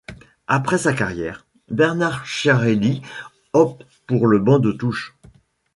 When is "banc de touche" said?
4.39-5.15